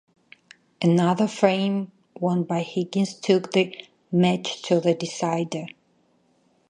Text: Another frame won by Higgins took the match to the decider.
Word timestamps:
Another 0.81 1.27
frame 1.27 1.91
won 2.19 2.41
by 2.43 2.63
Higgins 2.63 3.13
took 3.13 3.51
the 3.51 3.71
match 4.11 4.63
to 4.63 4.79
the 4.79 4.95
decider. 4.95 5.67